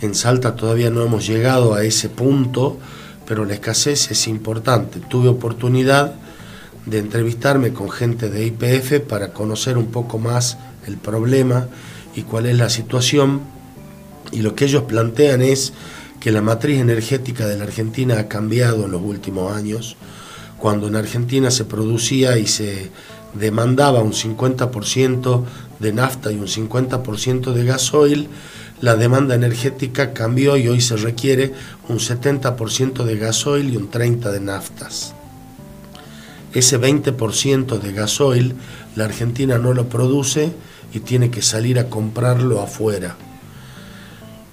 En 0.00 0.14
Salta 0.14 0.54
todavía 0.54 0.90
no 0.90 1.02
hemos 1.02 1.26
llegado 1.26 1.74
a 1.74 1.82
ese 1.82 2.08
punto, 2.08 2.78
pero 3.26 3.44
la 3.44 3.54
escasez 3.54 4.12
es 4.12 4.28
importante. 4.28 5.00
Tuve 5.00 5.28
oportunidad 5.28 6.14
de 6.86 6.98
entrevistarme 6.98 7.72
con 7.72 7.90
gente 7.90 8.30
de 8.30 8.46
IPF 8.46 9.00
para 9.00 9.32
conocer 9.32 9.76
un 9.76 9.86
poco 9.86 10.18
más 10.18 10.56
el 10.86 10.98
problema 10.98 11.66
y 12.14 12.22
cuál 12.22 12.46
es 12.46 12.56
la 12.56 12.70
situación. 12.70 13.40
Y 14.32 14.42
lo 14.42 14.54
que 14.54 14.66
ellos 14.66 14.84
plantean 14.84 15.42
es 15.42 15.72
que 16.20 16.30
la 16.30 16.42
matriz 16.42 16.78
energética 16.78 17.46
de 17.46 17.56
la 17.56 17.64
Argentina 17.64 18.18
ha 18.18 18.28
cambiado 18.28 18.84
en 18.84 18.92
los 18.92 19.02
últimos 19.02 19.56
años. 19.56 19.96
Cuando 20.58 20.88
en 20.88 20.96
Argentina 20.96 21.50
se 21.50 21.64
producía 21.64 22.36
y 22.38 22.46
se 22.46 22.90
demandaba 23.34 24.02
un 24.02 24.12
50% 24.12 25.44
de 25.78 25.92
nafta 25.92 26.30
y 26.30 26.36
un 26.36 26.46
50% 26.46 27.52
de 27.52 27.64
gasoil, 27.64 28.28
la 28.80 28.96
demanda 28.96 29.34
energética 29.34 30.12
cambió 30.12 30.56
y 30.56 30.68
hoy 30.68 30.80
se 30.80 30.96
requiere 30.96 31.52
un 31.88 31.98
70% 31.98 33.04
de 33.04 33.16
gasoil 33.16 33.72
y 33.72 33.76
un 33.76 33.90
30% 33.90 34.30
de 34.30 34.40
naftas. 34.40 35.14
Ese 36.52 36.80
20% 36.80 37.78
de 37.78 37.92
gasoil 37.92 38.54
la 38.96 39.04
Argentina 39.04 39.58
no 39.58 39.72
lo 39.72 39.88
produce 39.88 40.52
y 40.92 41.00
tiene 41.00 41.30
que 41.30 41.42
salir 41.42 41.78
a 41.78 41.88
comprarlo 41.88 42.60
afuera. 42.60 43.16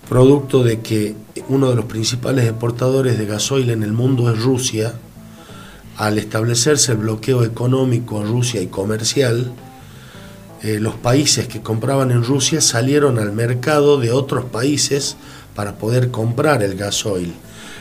Producto 0.09 0.63
de 0.63 0.79
que 0.79 1.15
uno 1.49 1.69
de 1.69 1.75
los 1.75 1.85
principales 1.85 2.45
exportadores 2.45 3.17
de 3.17 3.25
gasoil 3.25 3.69
en 3.71 3.83
el 3.83 3.91
mundo 3.91 4.31
es 4.31 4.41
Rusia, 4.41 4.93
al 5.97 6.17
establecerse 6.17 6.93
el 6.93 6.99
bloqueo 6.99 7.43
económico 7.43 8.21
a 8.21 8.23
Rusia 8.23 8.61
y 8.61 8.67
comercial, 8.67 9.51
eh, 10.63 10.79
los 10.79 10.95
países 10.95 11.47
que 11.47 11.61
compraban 11.61 12.11
en 12.11 12.23
Rusia 12.23 12.61
salieron 12.61 13.19
al 13.19 13.33
mercado 13.33 13.99
de 13.99 14.11
otros 14.11 14.45
países 14.45 15.17
para 15.55 15.77
poder 15.77 16.09
comprar 16.09 16.63
el 16.63 16.75
gasoil. 16.75 17.33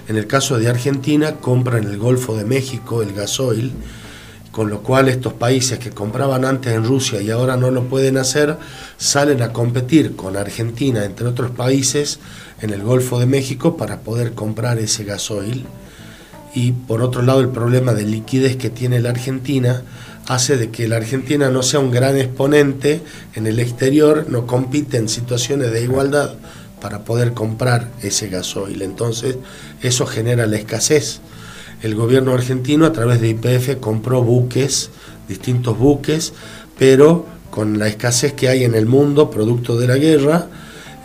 En 0.09 0.17
el 0.17 0.27
caso 0.27 0.59
de 0.59 0.69
Argentina, 0.69 1.37
compran 1.37 1.85
el 1.85 1.97
Golfo 1.97 2.37
de 2.37 2.45
México 2.45 3.03
el 3.03 3.13
gasoil, 3.13 3.73
con 4.57 4.71
lo 4.71 4.83
cual 4.83 5.09
estos 5.09 5.35
países 5.35 5.79
que 5.79 5.91
compraban 5.91 6.47
antes 6.47 6.73
en 6.73 6.83
Rusia 6.83 7.21
y 7.21 7.31
ahora 7.31 7.59
no 7.59 7.71
lo 7.71 7.91
pueden 7.91 8.17
hacer, 8.17 8.57
salen 8.97 9.43
a 9.43 9.53
competir 9.53 10.17
con 10.17 10.35
Argentina, 10.35 11.05
entre 11.05 11.27
otros 11.27 11.51
países, 11.51 12.21
en 12.63 12.71
el 12.71 12.83
Golfo 12.83 13.21
de 13.21 13.27
México 13.27 13.77
para 13.77 14.01
poder 14.01 14.33
comprar 14.33 14.79
ese 14.79 15.05
gasoil. 15.05 15.67
Y 16.55 16.73
por 16.73 17.03
otro 17.03 17.21
lado, 17.21 17.41
el 17.41 17.51
problema 17.51 17.93
de 17.93 18.05
liquidez 18.05 18.57
que 18.57 18.71
tiene 18.71 18.99
la 19.01 19.11
Argentina 19.11 19.83
hace 20.27 20.57
de 20.57 20.71
que 20.71 20.89
la 20.89 20.97
Argentina 20.97 21.51
no 21.51 21.63
sea 21.63 21.81
un 21.81 21.91
gran 21.91 22.17
exponente 22.17 23.03
en 23.35 23.47
el 23.47 23.61
exterior, 23.61 24.25
no 24.31 24.47
compite 24.47 24.97
en 24.97 25.11
situaciones 25.11 25.71
de 25.71 25.85
igualdad 25.85 26.33
para 26.81 27.01
poder 27.01 27.35
comprar 27.35 27.91
ese 28.01 28.29
gasoil. 28.29 28.81
Entonces, 28.81 29.37
eso 29.83 30.07
genera 30.07 30.47
la 30.47 30.57
escasez. 30.57 31.21
El 31.83 31.95
gobierno 31.95 32.33
argentino 32.33 32.87
a 32.87 32.93
través 32.93 33.21
de 33.21 33.29
IPF 33.29 33.77
compró 33.81 34.23
buques, 34.23 34.91
distintos 35.29 35.79
buques, 35.79 36.33
pero 36.79 37.27
con 37.51 37.79
la 37.79 37.89
escasez 37.89 38.33
que 38.33 38.49
hay 38.49 38.65
en 38.65 38.75
el 38.75 38.87
mundo, 38.87 39.31
producto 39.31 39.79
de 39.79 39.87
la 39.87 39.97
guerra, 39.97 40.47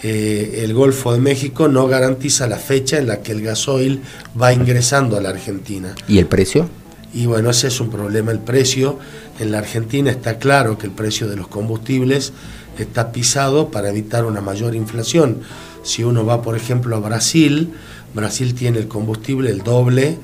eh, 0.04 0.62
el 0.64 0.74
Golfo 0.74 1.14
de 1.14 1.20
México 1.20 1.68
no 1.68 1.88
garantiza 1.88 2.48
la 2.48 2.58
fecha 2.58 2.98
en 2.98 3.08
la 3.08 3.22
que 3.22 3.32
el 3.34 3.42
gasoil 3.42 4.02
va 4.40 4.52
ingresando 4.52 5.18
a 5.18 5.22
la 5.22 5.30
Argentina. 5.30 5.94
¿Y 6.08 6.18
el 6.18 6.26
precio? 6.26 6.70
Y 7.14 7.26
bueno, 7.26 7.50
ese 7.50 7.68
es 7.68 7.80
un 7.80 7.90
problema. 7.90 8.32
El 8.32 8.40
precio 8.40 8.98
en 9.40 9.52
la 9.52 9.60
Argentina 9.60 10.10
está 10.10 10.40
claro 10.40 10.78
que 10.78 10.88
el 10.88 10.94
precio 10.94 11.28
de 11.28 11.36
los 11.36 11.48
combustibles 11.48 12.34
está 12.80 13.12
pisado 13.12 13.70
para 13.70 13.90
evitar 13.90 14.26
una 14.26 14.42
mayor 14.42 14.76
inflación. 14.76 15.42
Si 15.84 16.04
uno 16.04 16.26
va, 16.26 16.42
por 16.42 16.56
ejemplo, 16.56 16.96
a 16.96 17.00
Brasil, 17.00 17.74
Brasil 18.14 18.56
tiene 18.56 18.80
el 18.80 18.88
combustible 18.88 19.52
el 19.52 19.60
doble 19.60 20.18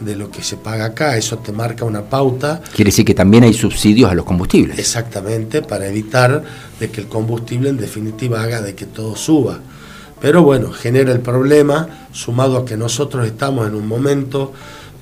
de 0.00 0.16
lo 0.16 0.30
que 0.30 0.42
se 0.42 0.56
paga 0.56 0.86
acá, 0.86 1.16
eso 1.16 1.38
te 1.38 1.52
marca 1.52 1.84
una 1.84 2.02
pauta. 2.02 2.60
Quiere 2.74 2.90
decir 2.90 3.04
que 3.04 3.14
también 3.14 3.44
hay 3.44 3.54
subsidios 3.54 4.10
a 4.10 4.14
los 4.14 4.24
combustibles. 4.24 4.78
Exactamente, 4.78 5.62
para 5.62 5.86
evitar 5.86 6.42
de 6.80 6.90
que 6.90 7.00
el 7.00 7.08
combustible 7.08 7.68
en 7.68 7.76
definitiva 7.76 8.42
haga 8.42 8.60
de 8.60 8.74
que 8.74 8.86
todo 8.86 9.16
suba. 9.16 9.60
Pero 10.20 10.42
bueno, 10.42 10.72
genera 10.72 11.12
el 11.12 11.20
problema, 11.20 12.08
sumado 12.12 12.56
a 12.56 12.64
que 12.64 12.76
nosotros 12.76 13.26
estamos 13.26 13.68
en 13.68 13.74
un 13.74 13.86
momento 13.86 14.52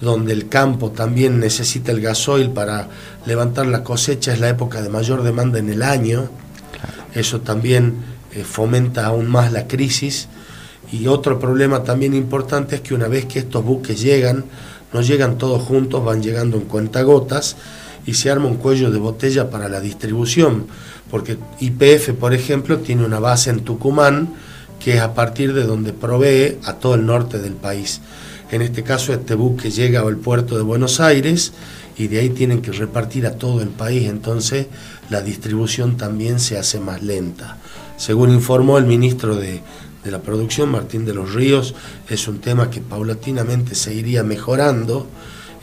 donde 0.00 0.32
el 0.32 0.48
campo 0.48 0.90
también 0.90 1.38
necesita 1.38 1.92
el 1.92 2.00
gasoil 2.00 2.50
para 2.50 2.88
levantar 3.24 3.66
la 3.66 3.84
cosecha, 3.84 4.32
es 4.32 4.40
la 4.40 4.48
época 4.48 4.82
de 4.82 4.88
mayor 4.88 5.22
demanda 5.22 5.60
en 5.60 5.70
el 5.70 5.82
año. 5.82 6.28
Eso 7.14 7.40
también 7.40 7.98
eh, 8.32 8.42
fomenta 8.42 9.06
aún 9.06 9.28
más 9.28 9.52
la 9.52 9.68
crisis. 9.68 10.28
Y 10.90 11.06
otro 11.06 11.38
problema 11.38 11.84
también 11.84 12.14
importante 12.14 12.76
es 12.76 12.80
que 12.80 12.94
una 12.94 13.06
vez 13.06 13.26
que 13.26 13.38
estos 13.38 13.64
buques 13.64 14.00
llegan, 14.00 14.44
no 14.92 15.00
llegan 15.00 15.38
todos 15.38 15.62
juntos, 15.62 16.04
van 16.04 16.22
llegando 16.22 16.56
en 16.56 16.64
cuentagotas 16.64 17.56
y 18.06 18.14
se 18.14 18.30
arma 18.30 18.48
un 18.48 18.56
cuello 18.56 18.90
de 18.90 18.98
botella 18.98 19.50
para 19.50 19.68
la 19.68 19.80
distribución, 19.80 20.66
porque 21.10 21.38
IPF, 21.60 22.10
por 22.18 22.34
ejemplo, 22.34 22.78
tiene 22.78 23.04
una 23.04 23.20
base 23.20 23.50
en 23.50 23.60
Tucumán, 23.60 24.34
que 24.80 24.94
es 24.94 25.00
a 25.00 25.14
partir 25.14 25.54
de 25.54 25.64
donde 25.64 25.92
provee 25.92 26.58
a 26.64 26.74
todo 26.74 26.96
el 26.96 27.06
norte 27.06 27.38
del 27.38 27.54
país. 27.54 28.00
En 28.50 28.62
este 28.62 28.82
caso, 28.82 29.12
este 29.12 29.34
buque 29.34 29.70
llega 29.70 30.00
al 30.00 30.16
puerto 30.16 30.56
de 30.56 30.62
Buenos 30.62 31.00
Aires 31.00 31.52
y 31.96 32.08
de 32.08 32.20
ahí 32.20 32.30
tienen 32.30 32.60
que 32.60 32.72
repartir 32.72 33.26
a 33.26 33.36
todo 33.36 33.62
el 33.62 33.68
país, 33.68 34.08
entonces 34.08 34.66
la 35.08 35.22
distribución 35.22 35.96
también 35.96 36.40
se 36.40 36.58
hace 36.58 36.80
más 36.80 37.02
lenta. 37.02 37.58
Según 37.96 38.30
informó 38.30 38.78
el 38.78 38.86
ministro 38.86 39.36
de, 39.36 39.62
la 40.10 40.20
Producción, 40.20 40.70
Martín 40.70 41.04
de 41.04 41.14
los 41.14 41.34
Ríos, 41.34 41.74
es 42.08 42.26
un 42.28 42.40
tema 42.40 42.70
que 42.70 42.80
paulatinamente 42.80 43.74
se 43.74 43.94
iría 43.94 44.22
mejorando. 44.22 45.06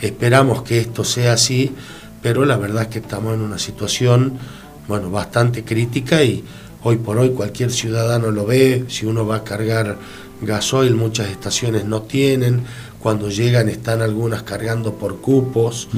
Esperamos 0.02 0.64
que 0.64 0.80
esto 0.80 1.04
sea 1.04 1.34
así, 1.34 1.74
pero 2.22 2.46
la 2.46 2.58
verdad 2.58 2.84
es 2.84 2.88
que 2.90 3.00
estamos 3.00 3.34
en 3.34 3.42
una 3.42 3.58
situación 3.58 4.38
bueno, 4.88 5.12
bastante 5.12 5.64
crítica 5.64 6.24
y 6.24 6.44
hoy 6.84 6.98
por 6.98 7.18
hoy 7.18 7.32
cualquier 7.32 7.72
ciudadano 7.72 8.32
lo 8.32 8.46
ve, 8.46 8.86
si 8.88 9.06
uno 9.06 9.28
va 9.28 9.38
a 9.38 9.44
cargar 9.44 9.98
gasoil 10.42 10.96
muchas 10.96 11.30
estaciones 11.30 11.86
no 11.86 12.04
tienen, 12.04 12.64
cuando 13.00 13.30
llegan 13.30 13.70
están 13.70 14.02
algunas 14.02 14.44
cargando 14.44 14.94
por 14.96 15.18
cupos, 15.22 15.90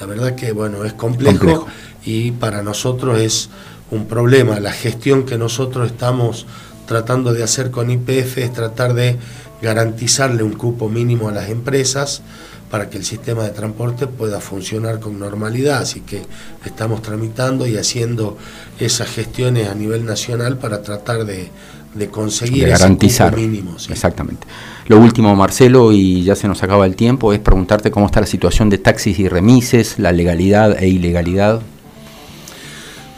la 0.00 0.06
verdad 0.06 0.34
que 0.34 0.52
bueno, 0.52 0.84
es 0.84 0.92
complejo, 0.94 1.66
y 2.04 2.30
para 2.32 2.62
nosotros 2.62 3.18
es 3.20 3.50
un 3.90 4.06
problema. 4.06 4.60
La 4.60 4.72
gestión 4.72 5.24
que 5.24 5.38
nosotros 5.38 5.90
estamos 5.90 6.46
tratando 6.86 7.32
de 7.32 7.42
hacer 7.42 7.70
con 7.70 7.90
IPF 7.90 8.38
es 8.38 8.52
tratar 8.52 8.94
de 8.94 9.16
garantizarle 9.60 10.42
un 10.42 10.52
cupo 10.52 10.88
mínimo 10.88 11.28
a 11.28 11.32
las 11.32 11.48
empresas 11.48 12.22
para 12.70 12.90
que 12.90 12.98
el 12.98 13.04
sistema 13.04 13.44
de 13.44 13.50
transporte 13.50 14.06
pueda 14.06 14.40
funcionar 14.40 15.00
con 15.00 15.18
normalidad. 15.18 15.78
Así 15.78 16.00
que 16.00 16.22
estamos 16.64 17.02
tramitando 17.02 17.66
y 17.66 17.76
haciendo 17.76 18.36
esas 18.80 19.08
gestiones 19.08 19.68
a 19.68 19.74
nivel 19.74 20.04
nacional 20.04 20.58
para 20.58 20.82
tratar 20.82 21.24
de, 21.24 21.48
de 21.94 22.08
conseguir 22.08 22.68
garantizar 22.68 23.36
mínimo. 23.36 23.76
Exactamente. 23.88 24.46
Lo 24.88 24.98
último, 24.98 25.34
Marcelo, 25.34 25.92
y 25.92 26.22
ya 26.22 26.36
se 26.36 26.46
nos 26.48 26.62
acaba 26.62 26.86
el 26.86 26.94
tiempo, 26.94 27.32
es 27.32 27.40
preguntarte 27.40 27.90
cómo 27.90 28.06
está 28.06 28.20
la 28.20 28.26
situación 28.26 28.70
de 28.70 28.78
taxis 28.78 29.18
y 29.18 29.28
remises, 29.28 29.98
la 29.98 30.12
legalidad 30.12 30.80
e 30.80 30.88
ilegalidad. 30.88 31.60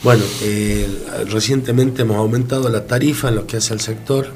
Bueno, 0.02 0.22
eh, 0.42 0.86
recientemente 1.28 2.02
hemos 2.02 2.18
aumentado 2.18 2.68
la 2.68 2.86
tarifa 2.86 3.30
en 3.30 3.34
lo 3.34 3.46
que 3.48 3.56
hace 3.56 3.72
al 3.72 3.80
sector. 3.80 4.28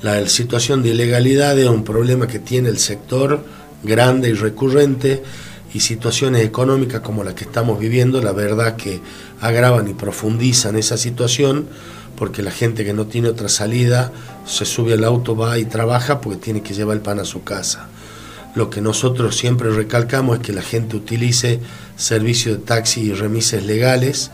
La 0.00 0.26
situación 0.26 0.82
de 0.82 0.90
ilegalidad 0.90 1.58
es 1.58 1.68
un 1.68 1.84
problema 1.84 2.26
que 2.26 2.38
tiene 2.38 2.70
el 2.70 2.78
sector 2.78 3.44
grande 3.82 4.30
y 4.30 4.32
recurrente 4.32 5.22
y 5.74 5.80
situaciones 5.80 6.42
económicas 6.44 7.02
como 7.02 7.24
la 7.24 7.34
que 7.34 7.44
estamos 7.44 7.78
viviendo, 7.78 8.22
la 8.22 8.32
verdad 8.32 8.76
que 8.76 9.02
agravan 9.42 9.86
y 9.88 9.92
profundizan 9.92 10.76
esa 10.76 10.96
situación 10.96 11.68
porque 12.16 12.42
la 12.42 12.50
gente 12.50 12.86
que 12.86 12.94
no 12.94 13.06
tiene 13.06 13.28
otra 13.28 13.50
salida 13.50 14.12
se 14.46 14.64
sube 14.64 14.94
al 14.94 15.04
auto, 15.04 15.36
va 15.36 15.58
y 15.58 15.66
trabaja 15.66 16.22
porque 16.22 16.38
tiene 16.38 16.62
que 16.62 16.72
llevar 16.72 16.96
el 16.96 17.02
pan 17.02 17.18
a 17.20 17.24
su 17.26 17.44
casa. 17.44 17.88
Lo 18.54 18.70
que 18.70 18.80
nosotros 18.80 19.36
siempre 19.36 19.70
recalcamos 19.70 20.38
es 20.38 20.46
que 20.46 20.52
la 20.52 20.62
gente 20.62 20.96
utilice 20.96 21.60
servicios 21.96 22.58
de 22.58 22.64
taxi 22.64 23.02
y 23.02 23.12
remises 23.12 23.64
legales, 23.64 24.30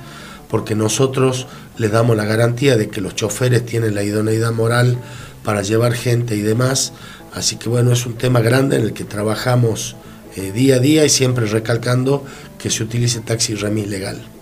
porque 0.48 0.74
nosotros 0.74 1.46
les 1.76 1.90
damos 1.90 2.16
la 2.16 2.24
garantía 2.24 2.76
de 2.76 2.88
que 2.88 3.00
los 3.00 3.14
choferes 3.14 3.66
tienen 3.66 3.94
la 3.94 4.02
idoneidad 4.02 4.52
moral 4.52 4.96
para 5.44 5.62
llevar 5.62 5.92
gente 5.92 6.36
y 6.36 6.40
demás. 6.40 6.92
Así 7.34 7.56
que 7.56 7.68
bueno, 7.68 7.92
es 7.92 8.06
un 8.06 8.14
tema 8.14 8.40
grande 8.40 8.76
en 8.76 8.82
el 8.82 8.92
que 8.92 9.04
trabajamos 9.04 9.96
eh, 10.36 10.52
día 10.52 10.76
a 10.76 10.78
día 10.78 11.04
y 11.04 11.10
siempre 11.10 11.46
recalcando 11.46 12.24
que 12.58 12.70
se 12.70 12.82
utilice 12.82 13.20
taxi 13.20 13.52
y 13.52 13.56
remis 13.56 13.88
legal. 13.88 14.35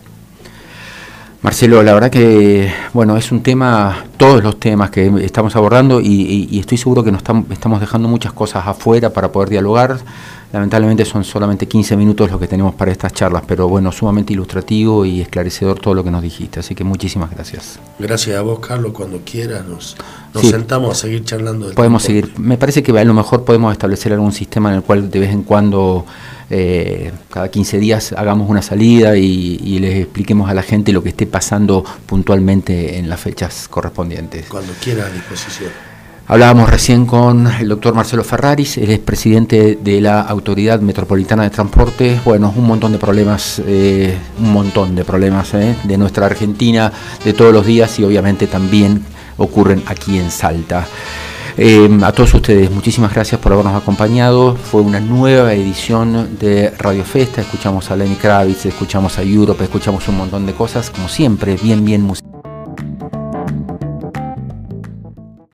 Marcelo, 1.44 1.82
la 1.82 1.92
verdad 1.92 2.10
que, 2.10 2.72
bueno, 2.94 3.18
es 3.18 3.30
un 3.30 3.42
tema, 3.42 4.06
todos 4.16 4.42
los 4.42 4.58
temas 4.58 4.88
que 4.88 5.12
estamos 5.22 5.54
abordando 5.54 6.00
y, 6.00 6.58
estoy 6.58 6.78
seguro 6.78 7.04
que 7.04 7.12
nos 7.12 7.20
estamos 7.20 7.80
dejando 7.80 8.08
muchas 8.08 8.32
cosas 8.32 8.66
afuera 8.66 9.10
para 9.10 9.30
poder 9.30 9.50
dialogar. 9.50 9.98
Lamentablemente 10.54 11.04
son 11.04 11.22
solamente 11.22 11.68
15 11.68 11.98
minutos 11.98 12.30
los 12.30 12.40
que 12.40 12.48
tenemos 12.48 12.74
para 12.74 12.92
estas 12.92 13.12
charlas, 13.12 13.42
pero 13.46 13.68
bueno, 13.68 13.92
sumamente 13.92 14.32
ilustrativo 14.32 15.04
y 15.04 15.20
esclarecedor 15.20 15.78
todo 15.80 15.92
lo 15.92 16.02
que 16.02 16.10
nos 16.10 16.22
dijiste, 16.22 16.60
así 16.60 16.74
que 16.74 16.82
muchísimas 16.82 17.30
gracias. 17.30 17.78
Gracias 17.98 18.38
a 18.38 18.40
vos, 18.40 18.60
Carlos, 18.60 18.92
cuando 18.94 19.20
quieras 19.22 19.66
nos, 19.66 19.98
sentamos 20.40 20.92
a 20.92 20.94
seguir 20.94 21.24
charlando. 21.24 21.72
podemos 21.74 22.02
seguir, 22.02 22.32
me 22.38 22.56
parece 22.56 22.82
que 22.82 22.98
a 22.98 23.04
lo 23.04 23.12
mejor 23.12 23.44
podemos 23.44 23.70
establecer 23.70 24.14
algún 24.14 24.32
sistema 24.32 24.70
en 24.70 24.76
el 24.76 24.82
cual 24.82 25.10
de 25.10 25.18
vez 25.20 25.30
en 25.30 25.42
cuando 25.42 26.06
eh, 26.50 27.12
cada 27.30 27.48
15 27.48 27.78
días 27.78 28.14
hagamos 28.16 28.50
una 28.50 28.62
salida 28.62 29.16
y, 29.16 29.60
y, 29.62 29.78
les 29.78 29.96
expliquemos 30.00 30.50
a 30.50 30.54
la 30.54 30.62
gente 30.62 30.92
lo 30.92 31.02
que 31.02 31.10
esté 31.10 31.26
pasando 31.26 31.84
puntualmente 32.06 32.98
en 32.98 33.08
las 33.08 33.20
fechas 33.20 33.66
correspondientes. 33.68 34.46
Cuando 34.48 34.72
quiera 34.82 35.06
a 35.06 35.10
disposición. 35.10 35.70
Hablábamos 36.26 36.70
recién 36.70 37.04
con 37.04 37.46
el 37.46 37.68
doctor 37.68 37.92
Marcelo 37.92 38.24
Ferraris, 38.24 38.78
él 38.78 38.90
es 38.90 38.98
presidente 38.98 39.78
de 39.78 40.00
la 40.00 40.22
Autoridad 40.22 40.80
Metropolitana 40.80 41.42
de 41.42 41.50
Transporte. 41.50 42.18
Bueno, 42.24 42.50
un 42.56 42.66
montón 42.66 42.92
de 42.92 42.98
problemas, 42.98 43.60
eh, 43.66 44.16
un 44.40 44.50
montón 44.50 44.96
de 44.96 45.04
problemas 45.04 45.52
eh, 45.52 45.76
de 45.84 45.98
nuestra 45.98 46.24
Argentina 46.24 46.90
de 47.22 47.34
todos 47.34 47.52
los 47.52 47.66
días 47.66 47.98
y 47.98 48.04
obviamente 48.04 48.46
también 48.46 49.04
ocurren 49.36 49.82
aquí 49.86 50.18
en 50.18 50.30
Salta. 50.30 50.86
Eh, 51.56 51.88
a 52.02 52.10
todos 52.10 52.34
ustedes, 52.34 52.68
muchísimas 52.70 53.14
gracias 53.14 53.40
por 53.40 53.52
habernos 53.52 53.80
acompañado. 53.80 54.56
Fue 54.56 54.80
una 54.80 54.98
nueva 54.98 55.54
edición 55.54 56.36
de 56.40 56.70
Radio 56.70 57.04
Festa. 57.04 57.42
Escuchamos 57.42 57.92
a 57.92 57.96
Lenny 57.96 58.16
Kravitz, 58.16 58.66
escuchamos 58.66 59.18
a 59.18 59.22
Europe, 59.22 59.62
escuchamos 59.62 60.08
un 60.08 60.16
montón 60.16 60.46
de 60.46 60.52
cosas, 60.52 60.90
como 60.90 61.08
siempre, 61.08 61.56
bien, 61.62 61.84
bien 61.84 62.02
musical. 62.02 62.23